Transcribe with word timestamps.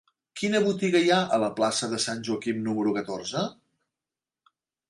Quina 0.39 0.61
botiga 0.67 1.01
hi 1.07 1.11
ha 1.15 1.17
a 1.37 1.39
la 1.43 1.51
plaça 1.59 1.89
de 1.93 2.01
Sant 2.07 2.25
Joaquim 2.31 2.65
número 2.71 2.97
catorze? 2.99 3.47